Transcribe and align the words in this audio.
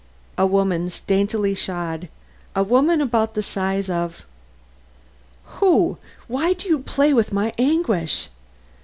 "A 0.35 0.47
woman's, 0.47 0.99
daintily 0.99 1.53
shod; 1.53 2.09
a 2.55 2.63
woman 2.63 3.01
of 3.01 3.07
about 3.07 3.35
the 3.35 3.43
size 3.43 3.87
of" 3.87 4.23
"Who? 5.61 5.97
Why 6.27 6.53
do 6.53 6.67
you 6.67 6.79
play 6.79 7.13
with 7.13 7.31
my 7.31 7.53
anguish?" 7.59 8.27